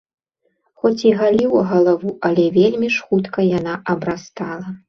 [0.85, 4.67] Хоць і галіў галаву, але вельмі ж хутка яна абрастала.